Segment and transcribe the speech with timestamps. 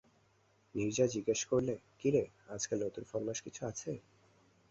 [0.75, 2.23] নীরজা জিজ্ঞাসা করলে, কী রে,
[2.49, 3.91] আজকাল নতুন ফরমাশ কিছু আছে?